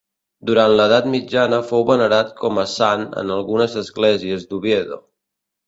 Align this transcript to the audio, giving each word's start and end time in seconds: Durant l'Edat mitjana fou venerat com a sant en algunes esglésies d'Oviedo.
Durant 0.49 0.71
l'Edat 0.77 1.09
mitjana 1.15 1.59
fou 1.73 1.85
venerat 1.91 2.33
com 2.41 2.59
a 2.63 2.65
sant 2.73 3.05
en 3.25 3.37
algunes 3.39 3.79
esglésies 3.85 4.51
d'Oviedo. 4.51 5.03